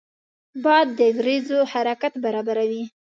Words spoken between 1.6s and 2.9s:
حرکت برابروي